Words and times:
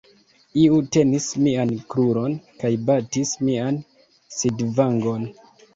Iu 0.61 0.79
tenis 0.97 1.27
mian 1.47 1.75
kruron 1.95 2.35
kaj 2.65 2.73
batis 2.89 3.37
mian 3.47 3.83
sidvangon. 4.41 5.35